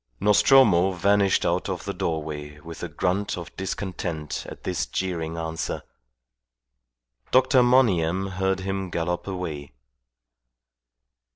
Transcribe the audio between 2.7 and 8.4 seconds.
a grunt of discontent at this jeering answer. Dr. Monygham